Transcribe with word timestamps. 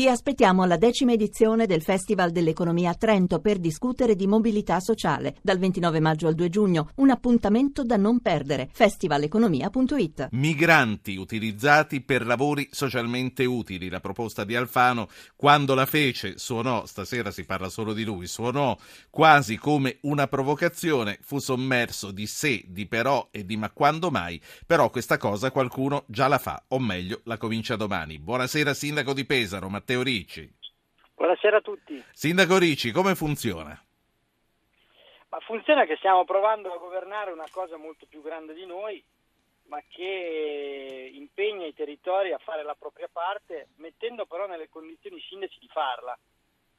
Vi 0.00 0.06
aspettiamo 0.06 0.62
alla 0.62 0.76
decima 0.76 1.10
edizione 1.10 1.66
del 1.66 1.82
Festival 1.82 2.30
dell'Economia 2.30 2.90
a 2.90 2.94
Trento 2.94 3.40
per 3.40 3.58
discutere 3.58 4.14
di 4.14 4.28
mobilità 4.28 4.78
sociale 4.78 5.34
dal 5.42 5.58
29 5.58 5.98
maggio 5.98 6.28
al 6.28 6.36
2 6.36 6.48
giugno. 6.48 6.90
Un 6.98 7.10
appuntamento 7.10 7.82
da 7.82 7.96
non 7.96 8.20
perdere. 8.20 8.68
festivaleconomia.it. 8.70 10.28
Migranti 10.30 11.16
utilizzati 11.16 12.00
per 12.00 12.26
lavori 12.26 12.68
socialmente 12.70 13.44
utili. 13.44 13.88
La 13.88 13.98
proposta 13.98 14.44
di 14.44 14.54
Alfano, 14.54 15.08
quando 15.34 15.74
la 15.74 15.84
fece, 15.84 16.38
suonò, 16.38 16.86
stasera 16.86 17.32
si 17.32 17.44
parla 17.44 17.68
solo 17.68 17.92
di 17.92 18.04
lui, 18.04 18.28
suonò 18.28 18.78
quasi 19.10 19.56
come 19.56 19.98
una 20.02 20.28
provocazione, 20.28 21.18
fu 21.22 21.40
sommerso 21.40 22.12
di 22.12 22.28
se, 22.28 22.62
di 22.68 22.86
però 22.86 23.30
e 23.32 23.44
di 23.44 23.56
ma 23.56 23.68
quando 23.70 24.12
mai. 24.12 24.40
Però 24.64 24.90
questa 24.90 25.16
cosa 25.16 25.50
qualcuno 25.50 26.04
già 26.06 26.28
la 26.28 26.38
fa, 26.38 26.66
o 26.68 26.78
meglio, 26.78 27.22
la 27.24 27.36
comincia 27.36 27.74
domani. 27.74 28.20
Buonasera, 28.20 28.72
sindaco 28.74 29.12
di 29.12 29.24
Pesaro. 29.24 29.68
Matteo 29.68 29.86
Matteo 29.88 30.02
Ricci. 30.04 30.46
Buonasera 31.14 31.56
a 31.56 31.60
tutti. 31.62 32.04
Sindaco 32.12 32.58
Ricci, 32.58 32.90
come 32.90 33.14
funziona? 33.14 33.82
Ma 35.30 35.40
funziona 35.40 35.86
che 35.86 35.96
stiamo 35.96 36.26
provando 36.26 36.70
a 36.70 36.76
governare 36.76 37.32
una 37.32 37.48
cosa 37.50 37.78
molto 37.78 38.04
più 38.04 38.20
grande 38.20 38.52
di 38.52 38.66
noi, 38.66 39.02
ma 39.68 39.82
che 39.88 41.10
impegna 41.14 41.64
i 41.64 41.72
territori 41.72 42.34
a 42.34 42.38
fare 42.38 42.64
la 42.64 42.76
propria 42.78 43.08
parte, 43.10 43.68
mettendo 43.76 44.26
però 44.26 44.46
nelle 44.46 44.68
condizioni 44.68 45.16
i 45.16 45.24
sindaci 45.26 45.58
di 45.58 45.68
farla. 45.68 46.18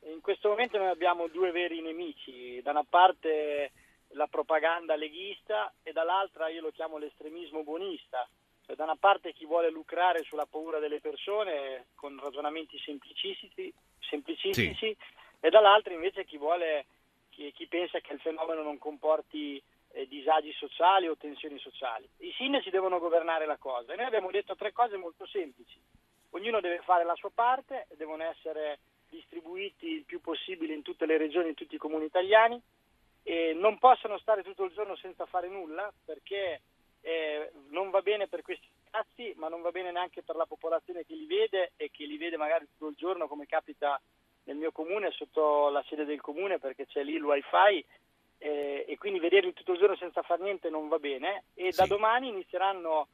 In 0.02 0.22
questo 0.22 0.50
momento 0.50 0.78
noi 0.78 0.90
abbiamo 0.90 1.30
due 1.30 1.50
veri 1.50 1.82
nemici, 1.82 2.62
da 2.62 2.70
una 2.70 2.86
parte 2.88 3.72
la 4.10 4.28
propaganda 4.28 4.96
leghista 4.96 5.74
e 5.82 5.94
dall'altra 5.94 6.50
io 6.50 6.62
lo 6.62 6.70
chiamo 6.70 7.00
l'estremismo 7.00 7.64
buonista, 7.64 8.30
da 8.76 8.84
una 8.84 8.96
parte 8.96 9.34
chi 9.34 9.46
vuole 9.46 9.70
lucrare 9.70 10.24
sulla 10.24 10.46
paura 10.46 10.80
delle 10.80 11.00
persone 11.00 11.88
con 11.96 12.20
ragionamenti 12.20 12.78
semplicistici, 12.80 13.74
semplicistici 14.00 14.76
sì. 14.78 14.98
e 15.40 15.50
dall'altra 15.50 15.94
invece 15.94 16.26
chi, 16.26 16.38
vuole, 16.38 16.86
chi, 17.30 17.52
chi, 17.52 17.68
pensa 17.68 18.00
che 18.00 18.14
il 18.14 18.20
fenomeno 18.20 18.62
non 18.62 18.78
comporti 18.78 19.62
eh, 19.92 20.08
disagi 20.08 20.52
sociali 20.54 21.08
o 21.08 21.18
tensioni 21.18 21.58
sociali. 21.58 22.08
I 22.18 22.32
sindaci 22.38 22.70
devono 22.70 23.00
governare 23.00 23.46
la 23.46 23.58
cosa 23.58 23.94
e 23.94 23.96
noi 23.96 24.06
abbiamo 24.06 24.30
detto 24.32 24.56
tre 24.56 24.72
cose 24.72 24.98
molto 24.98 25.26
semplici. 25.26 25.80
Ognuno 26.32 26.60
deve 26.60 26.80
fare 26.84 27.04
la 27.04 27.16
sua 27.16 27.32
parte, 27.34 27.88
devono 27.98 28.24
essere 28.24 28.80
distribuiti 29.10 29.88
il 29.88 30.04
più 30.04 30.22
possibile 30.22 30.76
in 30.76 30.84
tutte 30.84 31.08
le 31.08 31.18
regioni, 31.18 31.50
in 31.50 31.56
tutti 31.56 31.74
i 31.74 31.80
comuni 31.80 32.06
italiani 32.06 32.62
e 33.24 33.54
non 33.54 33.80
possono 33.80 34.18
stare 34.20 34.44
tutto 34.44 34.64
il 34.64 34.74
giorno 34.74 34.96
senza 34.96 35.26
fare 35.26 35.50
nulla 35.50 35.92
perché 36.06 36.62
eh, 37.02 37.52
non 37.70 37.90
va 37.90 38.02
bene 38.02 38.28
per 38.28 38.42
questi 38.42 38.68
ragazzi, 38.90 39.34
ma 39.38 39.48
non 39.48 39.62
va 39.62 39.72
bene 39.72 39.92
neanche 39.92 40.22
per 40.24 40.36
la 40.36 40.46
popolazione 40.46 41.06
che 41.06 41.14
li 41.14 41.26
vede 41.26 41.72
e 41.76 41.90
che 41.92 42.06
li 42.06 42.18
vede 42.18 42.38
magari 42.38 42.68
tutto 42.72 42.88
il 42.88 42.96
giorno 42.96 43.28
come 43.28 43.46
capita 43.46 44.00
nel 44.44 44.58
mio 44.58 44.72
comune, 44.72 45.12
sotto 45.12 45.70
la 45.70 45.84
sede 45.88 46.06
del 46.06 46.22
comune 46.22 46.60
perché 46.60 46.88
c'è 46.88 47.04
lì 47.04 47.14
il 47.14 47.24
wifi 47.24 47.86
eh, 48.40 48.86
e 48.88 48.98
quindi 48.98 49.20
vederli 49.20 49.54
tutto 49.54 49.74
il 49.74 49.80
giorno 49.80 49.96
senza 49.96 50.22
fare 50.24 50.42
niente 50.44 50.70
non 50.70 50.88
va 50.88 50.98
bene 50.98 51.44
e 51.54 51.72
sì. 51.72 51.78
da 51.78 51.86
domani 51.86 52.30
inizieranno 52.30 53.08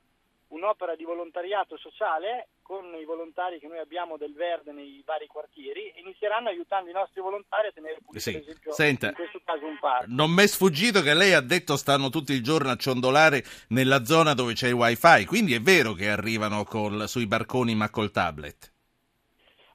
un'opera 0.49 0.95
di 0.95 1.03
volontariato 1.03 1.77
sociale 1.77 2.47
con 2.65 2.83
i 2.99 3.05
volontari 3.05 3.59
che 3.59 3.67
noi 3.67 3.77
abbiamo 3.77 4.17
del 4.17 4.33
Verde 4.33 4.71
nei 4.71 5.03
vari 5.05 5.27
quartieri 5.27 5.93
inizieranno 5.97 6.49
aiutando 6.49 6.89
i 6.89 6.93
nostri 6.93 7.21
volontari 7.21 7.67
a 7.67 7.71
tenere 7.71 7.99
pulito, 8.03 8.19
sì. 8.19 8.31
per 8.31 8.41
esempio, 8.41 8.71
Senta, 8.71 9.07
in 9.09 9.13
questo 9.13 9.39
caso 9.45 9.67
un 9.67 9.77
parco. 9.79 10.05
Non 10.09 10.31
mi 10.31 10.41
è 10.41 10.47
sfuggito 10.47 11.03
che 11.03 11.13
lei 11.13 11.33
ha 11.33 11.41
detto 11.41 11.77
stanno 11.77 12.09
tutti 12.09 12.33
il 12.33 12.41
giorno 12.41 12.71
a 12.71 12.75
ciondolare 12.75 13.43
nella 13.67 14.03
zona 14.03 14.33
dove 14.33 14.53
c'è 14.53 14.69
il 14.69 14.73
wifi, 14.73 15.25
quindi 15.25 15.53
è 15.53 15.59
vero 15.59 15.93
che 15.93 16.09
arrivano 16.09 16.63
col, 16.63 17.07
sui 17.07 17.27
barconi 17.27 17.75
ma 17.75 17.91
col 17.91 18.09
tablet? 18.09 18.73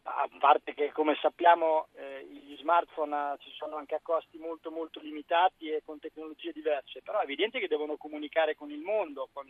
A 0.02 0.28
parte 0.40 0.74
che 0.74 0.90
come 0.90 1.16
sappiamo 1.22 1.86
eh, 1.94 2.26
gli 2.28 2.56
smartphone 2.56 3.14
eh, 3.14 3.36
ci 3.38 3.52
sono 3.52 3.76
anche 3.76 3.94
a 3.94 4.00
costi 4.02 4.36
molto 4.36 4.72
molto 4.72 4.98
limitati 4.98 5.70
e 5.70 5.82
con 5.84 6.00
tecnologie 6.00 6.50
diverse, 6.50 7.02
però 7.02 7.20
è 7.20 7.22
evidente 7.22 7.60
che 7.60 7.68
devono 7.68 7.96
comunicare 7.96 8.56
con 8.56 8.72
il 8.72 8.80
mondo, 8.80 9.28
con 9.32 9.46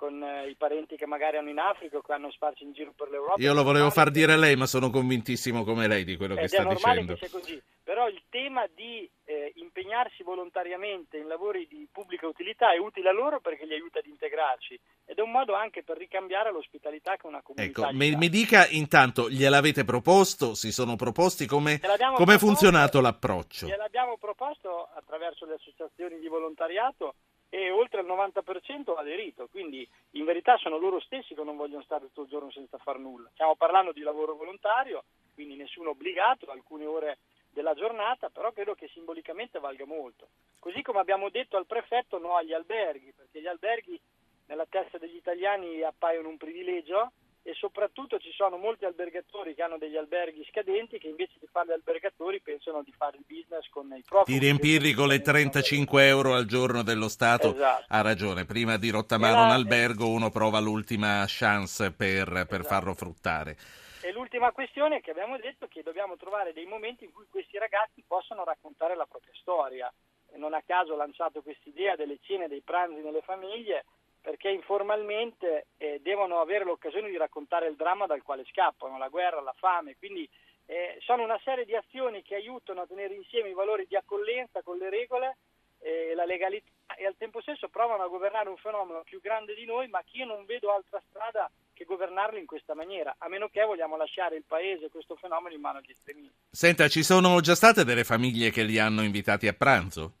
con 0.00 0.22
eh, 0.22 0.48
i 0.48 0.54
parenti 0.54 0.96
che 0.96 1.04
magari 1.04 1.36
hanno 1.36 1.50
in 1.50 1.58
Africa 1.58 1.98
o 1.98 2.00
che 2.00 2.14
hanno 2.14 2.30
sparsi 2.30 2.64
in 2.64 2.72
giro 2.72 2.94
per 2.96 3.10
l'Europa. 3.10 3.34
Io 3.36 3.52
lo 3.52 3.62
volevo 3.62 3.90
far 3.90 4.10
dire 4.10 4.32
a 4.32 4.36
lei, 4.38 4.56
ma 4.56 4.64
sono 4.64 4.88
convintissimo 4.88 5.62
come 5.62 5.86
lei 5.86 6.04
di 6.04 6.16
quello 6.16 6.34
che 6.36 6.48
sta 6.48 6.62
dicendo. 6.62 6.70
È 6.70 6.82
normale 6.82 7.04
che 7.04 7.26
sia 7.26 7.38
così, 7.38 7.62
però 7.82 8.08
il 8.08 8.22
tema 8.30 8.66
di 8.74 9.06
eh, 9.24 9.52
impegnarsi 9.56 10.22
volontariamente 10.22 11.18
in 11.18 11.26
lavori 11.26 11.66
di 11.68 11.86
pubblica 11.92 12.26
utilità 12.26 12.72
è 12.72 12.78
utile 12.78 13.10
a 13.10 13.12
loro 13.12 13.40
perché 13.40 13.66
li 13.66 13.74
aiuta 13.74 13.98
ad 13.98 14.06
integrarci 14.06 14.80
ed 15.04 15.18
è 15.18 15.20
un 15.20 15.32
modo 15.32 15.52
anche 15.52 15.82
per 15.82 15.98
ricambiare 15.98 16.50
l'ospitalità 16.50 17.16
che 17.16 17.26
una 17.26 17.42
comunità 17.42 17.88
Ecco, 17.88 17.94
mi, 17.94 18.16
mi, 18.16 18.30
dica 18.30 18.66
intanto, 18.68 19.28
gliel'avete 19.28 19.84
proposto, 19.84 20.54
si 20.54 20.72
sono 20.72 20.96
proposti, 20.96 21.44
come 21.44 21.78
è 21.78 22.38
funzionato 22.38 23.02
l'approccio? 23.02 23.66
Gliel'abbiamo 23.66 24.16
proposto 24.16 24.88
attraverso 24.94 25.44
le 25.44 25.56
associazioni 25.56 26.18
di 26.18 26.26
volontariato 26.26 27.16
e 27.50 27.70
oltre 27.70 28.00
il 28.00 28.06
90% 28.06 28.94
ha 28.96 29.00
aderito, 29.00 29.48
quindi 29.48 29.86
in 30.12 30.24
verità 30.24 30.56
sono 30.56 30.78
loro 30.78 31.00
stessi 31.00 31.34
che 31.34 31.42
non 31.42 31.56
vogliono 31.56 31.82
stare 31.82 32.06
tutto 32.06 32.22
il 32.22 32.28
giorno 32.28 32.50
senza 32.52 32.78
far 32.78 32.98
nulla. 32.98 33.28
Stiamo 33.32 33.56
parlando 33.56 33.90
di 33.92 34.02
lavoro 34.02 34.36
volontario, 34.36 35.04
quindi 35.34 35.56
nessuno 35.56 35.90
obbligato, 35.90 36.46
alcune 36.50 36.86
ore 36.86 37.18
della 37.52 37.74
giornata, 37.74 38.30
però 38.30 38.52
credo 38.52 38.74
che 38.74 38.88
simbolicamente 38.88 39.58
valga 39.58 39.84
molto. 39.84 40.28
Così 40.60 40.80
come 40.82 41.00
abbiamo 41.00 41.28
detto 41.28 41.56
al 41.56 41.66
prefetto 41.66 42.18
no 42.18 42.36
agli 42.36 42.52
alberghi, 42.52 43.12
perché 43.16 43.40
gli 43.40 43.48
alberghi 43.48 44.00
nella 44.46 44.66
testa 44.66 44.98
degli 44.98 45.16
italiani 45.16 45.82
appaiono 45.82 46.28
un 46.28 46.36
privilegio 46.36 47.12
e 47.42 47.54
soprattutto 47.54 48.18
ci 48.18 48.30
sono 48.32 48.56
molti 48.58 48.84
albergatori 48.84 49.54
che 49.54 49.62
hanno 49.62 49.78
degli 49.78 49.96
alberghi 49.96 50.44
scadenti 50.48 50.98
che 50.98 51.08
invece 51.08 51.34
di 51.40 51.48
fare 51.50 51.68
gli 51.68 51.72
albergatori 51.72 52.40
pensano 52.40 52.82
di 52.82 52.92
fare 52.92 53.16
il 53.16 53.24
business 53.26 53.68
con 53.70 53.92
i 53.96 54.04
propri... 54.06 54.32
Di 54.32 54.38
riempirli 54.38 54.92
con 54.92 55.08
le 55.08 55.20
35 55.20 56.06
euro 56.06 56.34
al 56.34 56.44
giorno 56.44 56.82
dello 56.82 57.08
Stato, 57.08 57.54
esatto. 57.54 57.84
ha 57.88 58.02
ragione, 58.02 58.44
prima 58.44 58.76
di 58.76 58.90
rottamare 58.90 59.34
la... 59.34 59.44
un 59.44 59.50
albergo 59.50 60.08
uno 60.08 60.30
prova 60.30 60.58
l'ultima 60.60 61.24
chance 61.26 61.92
per, 61.92 62.28
per 62.28 62.60
esatto. 62.60 62.62
farlo 62.62 62.94
fruttare. 62.94 63.56
E 64.02 64.12
l'ultima 64.12 64.50
questione 64.52 64.96
è 64.96 65.00
che 65.00 65.10
abbiamo 65.10 65.36
detto 65.38 65.66
che 65.66 65.82
dobbiamo 65.82 66.16
trovare 66.16 66.52
dei 66.52 66.66
momenti 66.66 67.04
in 67.04 67.12
cui 67.12 67.26
questi 67.28 67.58
ragazzi 67.58 68.02
possano 68.06 68.44
raccontare 68.44 68.96
la 68.96 69.06
propria 69.06 69.34
storia. 69.40 69.92
Non 70.36 70.54
a 70.54 70.62
caso 70.64 70.92
ho 70.92 70.96
lanciato 70.96 71.42
quest'idea 71.42 71.96
delle 71.96 72.18
cene, 72.22 72.48
dei 72.48 72.62
pranzi 72.62 73.00
nelle 73.00 73.20
famiglie, 73.20 73.84
perché 74.20 74.50
informalmente 74.50 75.66
eh, 75.78 76.00
devono 76.02 76.40
avere 76.40 76.64
l'occasione 76.64 77.08
di 77.08 77.16
raccontare 77.16 77.68
il 77.68 77.76
dramma 77.76 78.06
dal 78.06 78.22
quale 78.22 78.44
scappano, 78.50 78.98
la 78.98 79.08
guerra, 79.08 79.40
la 79.40 79.54
fame, 79.56 79.96
quindi 79.96 80.28
eh, 80.66 80.98
sono 81.00 81.24
una 81.24 81.40
serie 81.42 81.64
di 81.64 81.74
azioni 81.74 82.22
che 82.22 82.34
aiutano 82.34 82.82
a 82.82 82.86
tenere 82.86 83.14
insieme 83.14 83.48
i 83.48 83.54
valori 83.54 83.86
di 83.88 83.96
accoglienza 83.96 84.62
con 84.62 84.76
le 84.76 84.90
regole 84.90 85.36
e 85.80 86.12
la 86.14 86.24
legalità 86.24 86.68
e 86.96 87.06
al 87.06 87.16
tempo 87.16 87.40
stesso 87.40 87.68
provano 87.68 88.02
a 88.02 88.08
governare 88.08 88.48
un 88.48 88.56
fenomeno 88.56 89.02
più 89.02 89.20
grande 89.20 89.54
di 89.54 89.64
noi, 89.64 89.88
ma 89.88 90.02
che 90.04 90.18
io 90.18 90.26
non 90.26 90.44
vedo 90.44 90.72
altra 90.72 91.00
strada 91.08 91.50
che 91.72 91.84
governarlo 91.84 92.38
in 92.38 92.46
questa 92.46 92.74
maniera, 92.74 93.14
a 93.18 93.28
meno 93.28 93.48
che 93.48 93.64
vogliamo 93.64 93.96
lasciare 93.96 94.36
il 94.36 94.44
paese 94.46 94.86
e 94.86 94.90
questo 94.90 95.16
fenomeno 95.16 95.54
in 95.54 95.60
mano 95.60 95.78
agli 95.78 95.90
estremisti. 95.90 96.36
Senta, 96.50 96.88
ci 96.88 97.02
sono 97.02 97.40
già 97.40 97.54
state 97.54 97.84
delle 97.84 98.04
famiglie 98.04 98.50
che 98.50 98.64
li 98.64 98.78
hanno 98.78 99.02
invitati 99.02 99.48
a 99.48 99.54
pranzo? 99.54 100.12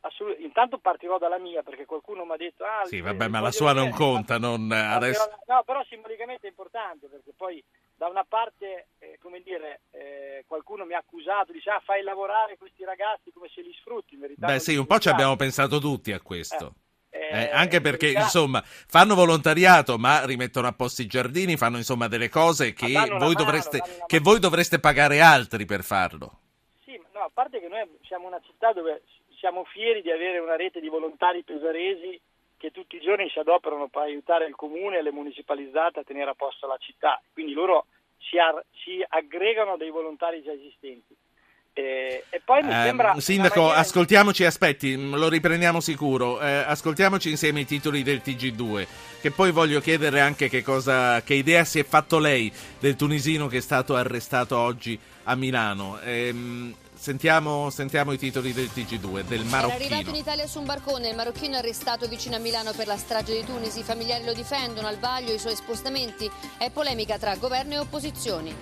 Assolut- 0.00 0.43
intanto 0.54 0.78
partirò 0.78 1.18
dalla 1.18 1.38
mia 1.38 1.64
perché 1.64 1.84
qualcuno 1.84 2.24
mi 2.24 2.32
ha 2.32 2.36
detto 2.36 2.62
ah, 2.62 2.86
sì 2.86 3.00
vabbè 3.00 3.26
ma 3.26 3.40
la 3.40 3.50
sua 3.50 3.72
dire, 3.72 3.84
non 3.84 3.92
conta 3.92 4.38
non 4.38 4.66
no, 4.70 4.74
adesso... 4.74 5.26
però, 5.26 5.56
no 5.56 5.62
però 5.64 5.84
simbolicamente 5.88 6.46
è 6.46 6.50
importante 6.50 7.08
perché 7.08 7.32
poi 7.36 7.62
da 7.96 8.06
una 8.06 8.24
parte 8.24 8.86
eh, 9.00 9.18
come 9.20 9.42
dire 9.44 9.80
eh, 9.90 10.44
qualcuno 10.46 10.84
mi 10.84 10.94
ha 10.94 10.98
accusato 10.98 11.50
dice 11.50 11.70
ah 11.70 11.82
fai 11.84 12.04
lavorare 12.04 12.56
questi 12.56 12.84
ragazzi 12.84 13.32
come 13.32 13.48
se 13.52 13.62
li 13.62 13.74
sfrutti 13.80 14.14
in 14.14 14.20
verità 14.20 14.46
beh 14.46 14.60
sì 14.60 14.76
un 14.76 14.86
po' 14.86 15.00
ci 15.00 15.08
abbiamo 15.08 15.34
pensato 15.34 15.80
tutti 15.80 16.12
a 16.12 16.20
questo. 16.20 16.74
Eh, 17.10 17.28
eh, 17.30 17.50
anche 17.52 17.80
perché 17.80 18.10
insomma 18.10 18.60
fanno 18.64 19.14
volontariato 19.14 19.98
ma 19.98 20.24
rimettono 20.24 20.66
a 20.66 20.72
posto 20.72 21.00
i 21.00 21.06
giardini 21.06 21.56
fanno 21.56 21.76
insomma 21.76 22.08
delle 22.08 22.28
cose 22.28 22.72
che, 22.72 22.90
voi, 22.90 23.08
mano, 23.08 23.32
dovreste, 23.34 23.80
che 24.06 24.18
voi 24.18 24.40
dovreste 24.40 24.80
pagare 24.80 25.20
altri 25.20 25.64
per 25.64 25.84
farlo. 25.84 26.40
Sì 26.84 27.00
no 27.12 27.20
a 27.20 27.30
parte 27.32 27.60
che 27.60 27.68
noi 27.68 27.88
siamo 28.02 28.26
una 28.26 28.40
città 28.44 28.72
dove 28.72 29.02
siamo 29.44 29.64
fieri 29.64 30.00
di 30.00 30.10
avere 30.10 30.38
una 30.38 30.56
rete 30.56 30.80
di 30.80 30.88
volontari 30.88 31.42
pesaresi 31.42 32.18
che 32.56 32.70
tutti 32.70 32.96
i 32.96 33.00
giorni 33.00 33.28
si 33.28 33.38
adoperano 33.38 33.88
per 33.88 34.00
aiutare 34.00 34.46
il 34.46 34.54
comune 34.54 34.96
e 34.96 35.02
le 35.02 35.12
municipalizzate 35.12 36.00
a 36.00 36.02
tenere 36.02 36.30
a 36.30 36.34
posto 36.34 36.66
la 36.66 36.78
città, 36.80 37.20
quindi 37.34 37.52
loro 37.52 37.84
si, 38.16 38.38
ar- 38.38 38.64
si 38.82 39.04
aggregano 39.06 39.76
dei 39.76 39.90
volontari 39.90 40.42
già 40.42 40.50
esistenti. 40.50 41.14
Eh, 41.74 42.24
e 42.30 42.40
poi 42.42 42.62
mi 42.62 42.70
eh, 42.70 42.84
sembra 42.84 43.20
Sindaco, 43.20 43.60
maniera... 43.60 43.80
ascoltiamoci, 43.80 44.44
aspetti, 44.44 44.96
mm, 44.96 45.14
lo 45.14 45.28
riprendiamo 45.28 45.80
sicuro. 45.80 46.40
Eh, 46.40 46.64
ascoltiamoci 46.66 47.28
insieme 47.28 47.60
i 47.60 47.66
titoli 47.66 48.02
del 48.02 48.22
TG2. 48.24 48.86
Che 49.20 49.30
poi 49.30 49.50
voglio 49.50 49.80
chiedere 49.80 50.20
anche 50.20 50.48
che, 50.48 50.62
cosa, 50.62 51.20
che 51.22 51.34
idea 51.34 51.64
si 51.64 51.80
è 51.80 51.84
fatto 51.84 52.18
lei 52.18 52.50
del 52.78 52.96
tunisino 52.96 53.48
che 53.48 53.58
è 53.58 53.60
stato 53.60 53.94
arrestato 53.94 54.56
oggi 54.56 54.98
a 55.24 55.34
Milano. 55.34 55.98
Sentiamo, 57.04 57.68
sentiamo, 57.68 58.12
i 58.12 58.16
titoli 58.16 58.54
del 58.54 58.70
TG2, 58.74 59.24
del 59.24 59.44
marocchino. 59.44 59.78
È 59.78 59.84
arrivato 59.84 60.08
in 60.08 60.14
Italia 60.14 60.46
su 60.46 60.58
un 60.58 60.64
barcone, 60.64 61.10
il 61.10 61.14
marocchino 61.14 61.56
è 61.56 61.58
arrestato 61.58 62.08
vicino 62.08 62.36
a 62.36 62.38
Milano 62.38 62.72
per 62.72 62.86
la 62.86 62.96
strage 62.96 63.34
di 63.38 63.44
Tunisi. 63.44 63.80
I 63.80 63.82
familiari 63.82 64.24
lo 64.24 64.32
difendono, 64.32 64.86
al 64.86 64.98
vaglio 64.98 65.34
i 65.34 65.38
suoi 65.38 65.54
spostamenti. 65.54 66.30
È 66.56 66.70
polemica 66.70 67.18
tra 67.18 67.36
governo 67.36 67.74
e 67.74 67.78
opposizioni. 67.78 68.56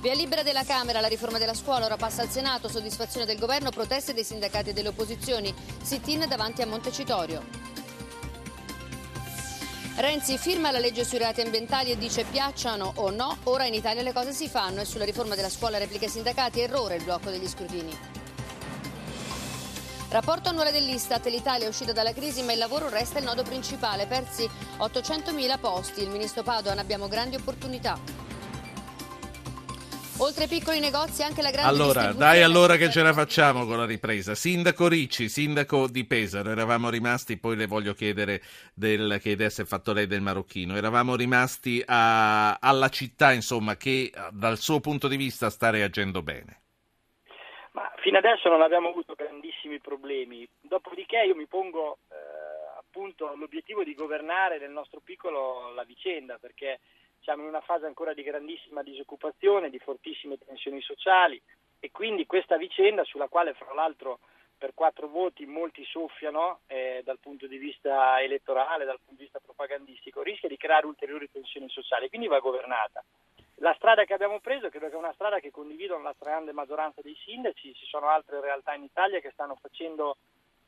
Via 0.00 0.14
libera 0.14 0.42
della 0.42 0.64
Camera, 0.64 1.00
la 1.00 1.06
riforma 1.06 1.38
della 1.38 1.54
scuola 1.54 1.84
ora 1.84 1.96
passa 1.96 2.22
al 2.22 2.30
Senato, 2.30 2.68
soddisfazione 2.68 3.26
del 3.26 3.38
governo, 3.38 3.70
proteste 3.70 4.12
dei 4.12 4.24
sindacati 4.24 4.70
e 4.70 4.72
delle 4.72 4.88
opposizioni, 4.88 5.54
sit-in 5.80 6.24
davanti 6.26 6.62
a 6.62 6.66
Montecitorio. 6.66 7.59
Renzi 10.00 10.38
firma 10.38 10.70
la 10.70 10.78
legge 10.78 11.04
sui 11.04 11.18
reati 11.18 11.42
ambientali 11.42 11.90
e 11.90 11.98
dice 11.98 12.24
piacciono 12.24 12.90
o 12.94 13.10
no, 13.10 13.36
ora 13.42 13.66
in 13.66 13.74
Italia 13.74 14.00
le 14.00 14.14
cose 14.14 14.32
si 14.32 14.48
fanno 14.48 14.80
e 14.80 14.86
sulla 14.86 15.04
riforma 15.04 15.34
della 15.34 15.50
scuola 15.50 15.76
replica 15.76 16.06
i 16.06 16.08
sindacati, 16.08 16.60
errore 16.60 16.96
il 16.96 17.04
blocco 17.04 17.28
degli 17.28 17.46
scrutini. 17.46 17.94
Rapporto 20.08 20.48
annuale 20.48 20.72
dell'Istat, 20.72 21.26
l'Italia 21.26 21.66
è 21.66 21.68
uscita 21.68 21.92
dalla 21.92 22.14
crisi 22.14 22.40
ma 22.40 22.52
il 22.52 22.58
lavoro 22.58 22.88
resta 22.88 23.18
il 23.18 23.26
nodo 23.26 23.42
principale, 23.42 24.06
persi 24.06 24.48
800.000 24.78 25.60
posti, 25.60 26.00
il 26.00 26.08
ministro 26.08 26.42
Padoan 26.42 26.78
abbiamo 26.78 27.06
grandi 27.06 27.36
opportunità. 27.36 28.19
Oltre 30.22 30.42
ai 30.42 30.50
piccoli 30.50 30.80
negozi 30.80 31.22
anche 31.22 31.40
la 31.40 31.50
grande 31.50 31.70
Allora, 31.70 32.12
dai 32.12 32.42
allora 32.42 32.76
che 32.76 32.90
ce 32.90 33.02
la 33.02 33.14
facciamo 33.14 33.64
con 33.64 33.78
la 33.78 33.86
ripresa. 33.86 34.34
Sindaco 34.34 34.86
Ricci, 34.86 35.30
sindaco 35.30 35.88
di 35.88 36.04
Pesaro, 36.04 36.50
eravamo 36.50 36.90
rimasti, 36.90 37.38
poi 37.38 37.56
le 37.56 37.66
voglio 37.66 37.94
chiedere 37.94 38.42
del, 38.74 39.18
che 39.22 39.30
idea 39.30 39.48
si 39.48 39.62
è 39.62 39.64
fatto 39.64 39.94
lei 39.94 40.06
del 40.06 40.20
marocchino, 40.20 40.76
eravamo 40.76 41.16
rimasti 41.16 41.82
a, 41.86 42.58
alla 42.60 42.90
città, 42.90 43.32
insomma, 43.32 43.78
che 43.78 44.12
dal 44.30 44.58
suo 44.58 44.78
punto 44.80 45.08
di 45.08 45.16
vista 45.16 45.48
sta 45.48 45.70
reagendo 45.70 46.20
bene. 46.20 46.60
Ma 47.72 47.90
fino 48.02 48.18
adesso 48.18 48.50
non 48.50 48.60
abbiamo 48.60 48.90
avuto 48.90 49.14
grandissimi 49.14 49.80
problemi, 49.80 50.46
dopodiché 50.60 51.22
io 51.24 51.34
mi 51.34 51.46
pongo 51.46 52.00
eh, 52.10 52.14
appunto 52.78 53.34
l'obiettivo 53.36 53.82
di 53.84 53.94
governare 53.94 54.58
nel 54.58 54.70
nostro 54.70 55.00
piccolo 55.02 55.72
la 55.72 55.84
vicenda, 55.84 56.36
perché 56.38 56.78
siamo 57.20 57.42
in 57.42 57.48
una 57.48 57.60
fase 57.60 57.86
ancora 57.86 58.14
di 58.14 58.22
grandissima 58.22 58.82
disoccupazione, 58.82 59.70
di 59.70 59.78
fortissime 59.78 60.38
tensioni 60.38 60.80
sociali 60.80 61.40
e 61.78 61.90
quindi 61.90 62.26
questa 62.26 62.56
vicenda 62.56 63.04
sulla 63.04 63.28
quale 63.28 63.54
fra 63.54 63.72
l'altro 63.74 64.20
per 64.60 64.74
quattro 64.74 65.08
voti 65.08 65.46
molti 65.46 65.82
soffiano 65.86 66.60
eh, 66.66 67.00
dal 67.02 67.18
punto 67.18 67.46
di 67.46 67.56
vista 67.56 68.20
elettorale, 68.20 68.84
dal 68.84 68.98
punto 68.98 69.14
di 69.14 69.22
vista 69.22 69.40
propagandistico, 69.40 70.22
rischia 70.22 70.50
di 70.50 70.58
creare 70.58 70.84
ulteriori 70.84 71.30
tensioni 71.30 71.66
sociali, 71.70 72.10
quindi 72.10 72.26
va 72.26 72.40
governata. 72.40 73.02
La 73.62 73.74
strada 73.74 74.04
che 74.04 74.12
abbiamo 74.12 74.38
preso 74.40 74.68
credo 74.68 74.88
che 74.88 74.94
è 74.94 74.98
una 74.98 75.14
strada 75.14 75.38
che 75.38 75.50
condividono 75.50 76.02
la 76.02 76.12
stragrande 76.14 76.52
maggioranza 76.52 77.00
dei 77.00 77.16
sindaci, 77.24 77.74
ci 77.74 77.86
sono 77.86 78.08
altre 78.08 78.40
realtà 78.40 78.74
in 78.74 78.82
Italia 78.82 79.20
che 79.20 79.30
stanno 79.30 79.56
facendo 79.60 80.16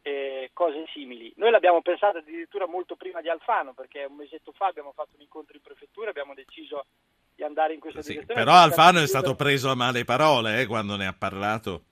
eh, 0.02 0.50
cose 0.52 0.84
simili. 0.93 1.32
Noi 1.37 1.50
l'abbiamo 1.50 1.81
pensato 1.81 2.19
addirittura 2.19 2.66
molto 2.66 2.96
prima 2.96 3.20
di 3.20 3.28
Alfano, 3.28 3.72
perché 3.72 4.04
un 4.04 4.16
mesetto 4.16 4.52
fa 4.52 4.66
abbiamo 4.66 4.93
fatto 4.93 5.10
un 5.14 5.22
incontro 5.22 5.56
in 5.56 5.62
prefettura 5.62 6.06
e 6.06 6.10
abbiamo 6.10 6.34
deciso 6.34 6.87
di 7.34 7.43
andare 7.44 7.75
in 7.75 7.81
questa 7.81 8.02
sì, 8.02 8.12
direzione. 8.12 8.44
Però 8.44 8.54
Alfano 8.54 9.00
è 9.00 9.06
stato 9.06 9.34
preso 9.34 9.70
a 9.70 9.75
male 9.75 10.04
parole 10.04 10.60
eh, 10.60 10.66
quando 10.66 10.96
ne 10.96 11.06
ha 11.06 11.14
parlato. 11.16 11.84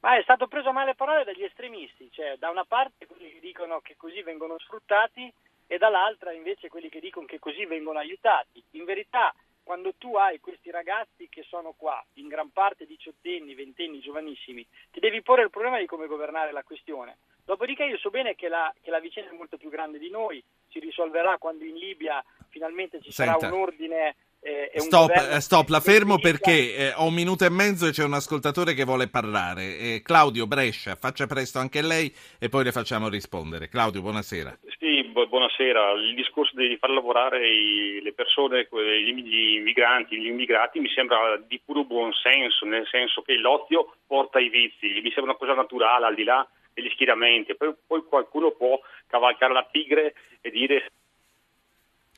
Ma 0.00 0.16
è 0.16 0.22
stato 0.22 0.46
preso 0.46 0.68
a 0.68 0.72
male 0.72 0.94
parole 0.94 1.24
dagli 1.24 1.42
estremisti, 1.42 2.08
cioè 2.12 2.36
da 2.38 2.48
una 2.48 2.64
parte 2.64 3.06
quelli 3.06 3.32
che 3.32 3.40
dicono 3.40 3.80
che 3.80 3.96
così 3.96 4.22
vengono 4.22 4.56
sfruttati 4.58 5.32
e 5.66 5.78
dall'altra 5.78 6.32
invece 6.32 6.68
quelli 6.68 6.88
che 6.88 7.00
dicono 7.00 7.26
che 7.26 7.40
così 7.40 7.66
vengono 7.66 7.98
aiutati. 7.98 8.62
In 8.72 8.84
verità 8.84 9.34
quando 9.64 9.94
tu 9.98 10.14
hai 10.14 10.38
questi 10.38 10.70
ragazzi 10.70 11.28
che 11.28 11.42
sono 11.42 11.74
qua, 11.76 12.00
in 12.14 12.28
gran 12.28 12.52
parte 12.52 12.86
diciottenni, 12.86 13.56
ventenni, 13.56 13.98
giovanissimi, 13.98 14.64
ti 14.92 15.00
devi 15.00 15.22
porre 15.22 15.42
il 15.42 15.50
problema 15.50 15.80
di 15.80 15.86
come 15.86 16.06
governare 16.06 16.52
la 16.52 16.62
questione. 16.62 17.16
Dopodiché 17.46 17.84
io 17.84 17.96
so 17.98 18.10
bene 18.10 18.34
che 18.34 18.48
la, 18.48 18.74
che 18.82 18.90
la 18.90 18.98
vicenda 18.98 19.30
è 19.30 19.36
molto 19.36 19.56
più 19.56 19.70
grande 19.70 19.98
di 20.00 20.10
noi, 20.10 20.42
si 20.68 20.80
risolverà 20.80 21.36
quando 21.38 21.64
in 21.64 21.76
Libia 21.76 22.22
finalmente 22.50 23.00
ci 23.00 23.12
Senta. 23.12 23.38
sarà 23.38 23.54
un 23.54 23.60
ordine 23.60 24.16
eh, 24.40 24.70
e 24.74 24.80
un 24.80 24.86
Stop, 24.86 25.08
governo 25.08 25.36
eh, 25.36 25.40
stop, 25.40 25.68
la 25.68 25.78
fermo 25.80 26.18
perché 26.18 26.74
eh, 26.74 26.92
ho 26.96 27.06
un 27.06 27.14
minuto 27.14 27.44
e 27.44 27.50
mezzo 27.50 27.86
e 27.86 27.92
c'è 27.92 28.02
un 28.02 28.14
ascoltatore 28.14 28.74
che 28.74 28.82
vuole 28.84 29.08
parlare. 29.08 29.78
Eh, 29.78 30.02
Claudio 30.02 30.48
Brescia, 30.48 30.96
faccia 30.96 31.26
presto 31.26 31.60
anche 31.60 31.82
lei 31.82 32.12
e 32.40 32.48
poi 32.48 32.64
le 32.64 32.72
facciamo 32.72 33.08
rispondere. 33.08 33.68
Claudio, 33.68 34.02
buonasera. 34.02 34.58
Sì, 34.80 35.04
bu- 35.04 35.28
buonasera. 35.28 35.92
Il 35.92 36.16
discorso 36.16 36.56
di 36.56 36.76
far 36.78 36.90
lavorare 36.90 37.48
i- 37.48 38.00
le 38.02 38.12
persone, 38.12 38.66
gli 38.68 39.56
immigranti, 39.58 40.18
gli 40.18 40.26
immigrati 40.26 40.80
mi 40.80 40.88
sembra 40.88 41.36
di 41.46 41.60
puro 41.64 41.84
buon 41.84 42.12
senso, 42.12 42.66
nel 42.66 42.88
senso 42.90 43.22
che 43.22 43.34
l'ozio 43.34 43.94
porta 44.04 44.38
ai 44.38 44.48
vizi, 44.48 45.00
mi 45.00 45.12
sembra 45.12 45.30
una 45.30 45.36
cosa 45.36 45.54
naturale 45.54 46.06
al 46.06 46.14
di 46.16 46.24
là 46.24 46.44
degli 46.76 46.90
schieramenti. 46.90 47.56
Poi, 47.56 47.74
poi 47.86 48.04
qualcuno 48.04 48.50
può 48.50 48.78
cavalcare 49.06 49.54
la 49.54 49.66
tigre 49.72 50.14
e 50.42 50.50
dire 50.50 50.90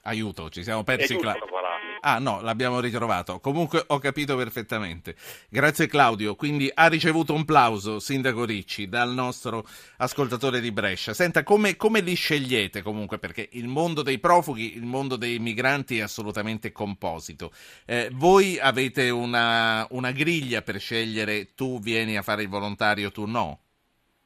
Aiuto, 0.03 0.49
ci 0.49 0.63
siamo 0.63 0.85
persi. 0.85 1.17
Cla- 1.17 1.37
ah 2.01 2.19
no, 2.19 2.41
l'abbiamo 2.41 2.81
ritrovato. 2.81 3.41
Comunque 3.41 3.85
ho 3.89 3.99
capito 3.99 4.37
perfettamente. 4.37 5.15
Grazie 5.51 5.87
Claudio. 5.87 6.35
Quindi 6.35 6.71
ha 6.73 6.87
ricevuto 6.87 7.35
un 7.35 7.45
plauso, 7.45 7.99
Sindaco 7.99 8.45
Ricci, 8.45 8.89
dal 8.89 9.13
nostro 9.13 9.67
ascoltatore 9.99 10.61
di 10.61 10.73
Brescia. 10.73 11.13
Senta, 11.13 11.43
come, 11.43 11.77
come 11.77 12.01
li 12.01 12.15
scegliete 12.15 12.81
comunque? 12.81 13.19
Perché 13.19 13.49
il 13.53 13.69
mondo 13.69 14.03
dei 14.03 14.19
profughi, 14.19 14.77
il 14.77 14.85
mondo 14.85 15.17
dei 15.17 15.39
migranti 15.39 15.99
è 15.99 16.03
assolutamente 16.03 16.73
composito. 16.73 17.53
Eh, 17.85 18.09
voi 18.13 18.59
avete 18.59 19.11
una, 19.11 19.87
una 19.91 20.13
griglia 20.13 20.63
per 20.63 20.79
scegliere 20.79 21.55
tu 21.55 21.81
vieni 21.81 22.17
a 22.17 22.23
fare 22.23 22.43
il 22.43 22.49
volontario, 22.49 23.11
tu 23.11 23.27
no? 23.27 23.61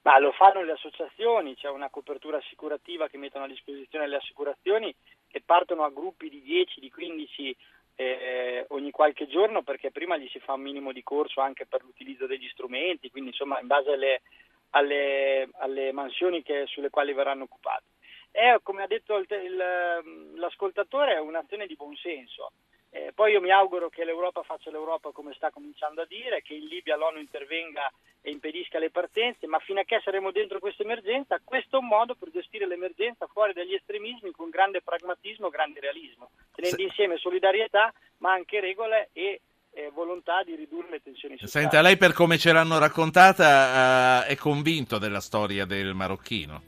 Ma 0.02 0.18
lo 0.18 0.32
fanno 0.32 0.62
le 0.62 0.72
associazioni, 0.72 1.54
c'è 1.54 1.68
una 1.68 1.88
copertura 1.88 2.38
assicurativa 2.38 3.08
che 3.08 3.18
mettono 3.18 3.44
a 3.44 3.48
disposizione 3.48 4.08
le 4.08 4.16
assicurazioni 4.16 4.94
che 5.28 5.42
partono 5.44 5.84
a 5.84 5.90
gruppi 5.90 6.28
di 6.28 6.42
10, 6.42 6.80
di 6.80 6.90
15 6.90 7.56
eh, 7.94 8.64
ogni 8.70 8.90
qualche 8.90 9.28
giorno 9.28 9.62
perché 9.62 9.90
prima 9.90 10.16
gli 10.16 10.28
si 10.28 10.40
fa 10.40 10.54
un 10.54 10.62
minimo 10.62 10.92
di 10.92 11.02
corso 11.02 11.40
anche 11.40 11.66
per 11.66 11.82
l'utilizzo 11.82 12.26
degli 12.26 12.48
strumenti, 12.48 13.10
quindi 13.10 13.30
insomma 13.30 13.60
in 13.60 13.66
base 13.66 13.92
alle, 13.92 14.22
alle, 14.70 15.48
alle 15.58 15.92
mansioni 15.92 16.42
che, 16.42 16.64
sulle 16.66 16.90
quali 16.90 17.12
verranno 17.12 17.44
occupati. 17.44 17.84
È, 18.30 18.56
come 18.62 18.82
ha 18.82 18.86
detto 18.86 19.18
il, 19.18 19.26
il, 19.30 20.36
l'ascoltatore, 20.36 21.14
è 21.14 21.20
un'azione 21.20 21.66
di 21.66 21.76
buonsenso. 21.76 22.52
Eh, 22.94 23.12
poi 23.14 23.32
io 23.32 23.40
mi 23.40 23.50
auguro 23.50 23.88
che 23.88 24.04
l'Europa 24.04 24.42
faccia 24.42 24.70
l'Europa 24.70 25.12
come 25.12 25.32
sta 25.32 25.50
cominciando 25.50 26.02
a 26.02 26.06
dire, 26.06 26.42
che 26.42 26.52
in 26.52 26.66
Libia 26.66 26.94
l'ONU 26.94 27.20
intervenga 27.20 27.90
e 28.20 28.30
impedisca 28.30 28.78
le 28.78 28.90
partenze, 28.90 29.46
ma 29.46 29.58
fino 29.60 29.80
a 29.80 29.84
che 29.84 29.98
saremo 30.04 30.30
dentro 30.30 30.58
questa 30.58 30.82
emergenza, 30.82 31.40
questo 31.42 31.76
è 31.76 31.80
un 31.80 31.86
modo 31.86 32.14
per 32.14 32.30
gestire 32.30 32.66
l'emergenza 32.66 33.26
fuori 33.26 33.54
dagli 33.54 33.72
estremismi 33.72 34.30
con 34.32 34.50
grande 34.50 34.82
pragmatismo, 34.82 35.48
grande 35.48 35.80
realismo, 35.80 36.32
tenendo 36.54 36.82
insieme 36.82 37.16
solidarietà, 37.16 37.94
ma 38.18 38.32
anche 38.32 38.60
regole 38.60 39.08
e 39.14 39.40
eh, 39.70 39.90
volontà 39.94 40.42
di 40.44 40.54
ridurre 40.54 40.90
le 40.90 41.02
tensioni 41.02 41.38
sociali. 41.38 41.64
Senta, 41.64 41.80
lei 41.80 41.96
per 41.96 42.12
come 42.12 42.36
ce 42.36 42.52
l'hanno 42.52 42.78
raccontata 42.78 44.26
eh, 44.26 44.32
è 44.32 44.36
convinto 44.36 44.98
della 44.98 45.20
storia 45.20 45.64
del 45.64 45.94
marocchino? 45.94 46.64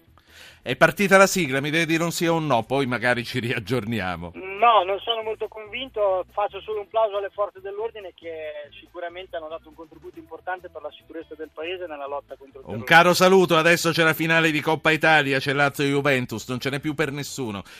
È 0.62 0.74
partita 0.76 1.18
la 1.18 1.26
sigla, 1.26 1.60
mi 1.60 1.68
deve 1.68 1.84
dire 1.84 2.02
un 2.02 2.10
sì 2.10 2.26
o 2.26 2.36
un 2.36 2.46
no, 2.46 2.62
poi 2.62 2.86
magari 2.86 3.22
ci 3.22 3.38
riaggiorniamo. 3.40 4.32
No, 4.58 4.84
non 4.84 5.00
sono 5.00 5.22
molto 5.22 5.48
convinto, 5.48 6.24
faccio 6.30 6.60
solo 6.60 6.80
un 6.80 6.88
plauso 6.88 7.16
alle 7.16 7.30
forze 7.30 7.60
dell'ordine 7.60 8.12
che 8.14 8.70
sicuramente 8.78 9.34
hanno 9.36 9.48
dato 9.48 9.68
un 9.68 9.74
contributo 9.74 10.18
importante 10.18 10.68
per 10.68 10.80
la 10.80 10.92
sicurezza 10.92 11.34
del 11.34 11.50
paese 11.52 11.86
nella 11.86 12.06
lotta 12.06 12.36
contro 12.36 12.60
il 12.60 12.66
Un 12.66 12.84
terrorismo. 12.84 12.84
caro 12.84 13.14
saluto, 13.14 13.56
adesso 13.56 13.90
c'è 13.90 14.04
la 14.04 14.14
finale 14.14 14.52
di 14.52 14.60
Coppa 14.60 14.92
Italia, 14.92 15.40
c'è 15.40 15.52
Lazio 15.52 15.84
Juventus, 15.84 16.48
non 16.48 16.60
ce 16.60 16.70
n'è 16.70 16.78
più 16.78 16.94
per 16.94 17.10
nessuno. 17.10 17.62